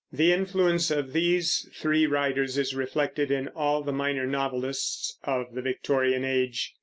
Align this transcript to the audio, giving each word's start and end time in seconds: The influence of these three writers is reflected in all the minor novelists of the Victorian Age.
The 0.11 0.33
influence 0.33 0.89
of 0.89 1.13
these 1.13 1.69
three 1.75 2.07
writers 2.07 2.57
is 2.57 2.73
reflected 2.73 3.29
in 3.29 3.49
all 3.49 3.83
the 3.83 3.91
minor 3.93 4.25
novelists 4.25 5.19
of 5.23 5.53
the 5.53 5.61
Victorian 5.61 6.25
Age. 6.25 6.73